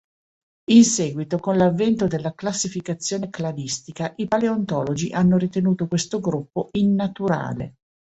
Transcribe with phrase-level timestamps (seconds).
[0.71, 7.75] In seguito, con l'avvento della classificazione cladistica, i paleontologi hanno ritenuto questo gruppo innaturale.